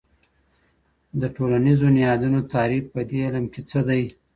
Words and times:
د 1.21 1.23
ټولنیزو 1.35 1.87
نهادونو 1.95 2.39
تعریف 2.53 2.83
په 2.93 3.01
دې 3.09 3.19
علم 3.27 3.45
کې 3.53 3.61
څه 3.69 3.79
دی؟ 3.87 4.03